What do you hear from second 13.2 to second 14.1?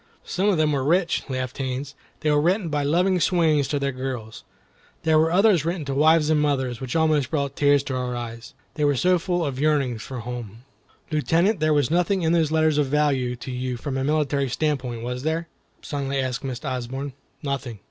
to you from a